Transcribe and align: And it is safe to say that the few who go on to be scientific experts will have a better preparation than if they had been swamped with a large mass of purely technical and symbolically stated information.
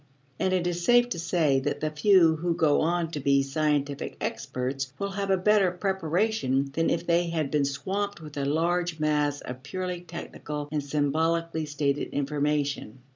And 0.39 0.51
it 0.51 0.65
is 0.65 0.83
safe 0.83 1.09
to 1.09 1.19
say 1.19 1.59
that 1.59 1.79
the 1.79 1.91
few 1.91 2.35
who 2.37 2.55
go 2.55 2.81
on 2.81 3.11
to 3.11 3.19
be 3.19 3.43
scientific 3.43 4.17
experts 4.19 4.91
will 4.97 5.11
have 5.11 5.29
a 5.29 5.37
better 5.37 5.69
preparation 5.69 6.71
than 6.73 6.89
if 6.89 7.05
they 7.05 7.27
had 7.27 7.51
been 7.51 7.65
swamped 7.65 8.19
with 8.19 8.35
a 8.35 8.45
large 8.45 8.99
mass 8.99 9.41
of 9.41 9.61
purely 9.61 10.01
technical 10.01 10.69
and 10.71 10.83
symbolically 10.83 11.67
stated 11.67 12.13
information. 12.13 13.03